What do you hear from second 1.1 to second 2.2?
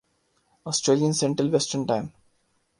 central western time